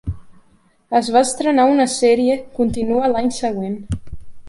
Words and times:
Es 0.99 1.11
va 1.17 1.21
estrenar 1.27 1.67
una 1.73 1.87
sèrie 1.99 2.41
continua 2.59 3.15
l'any 3.15 3.33
següent. 3.41 3.81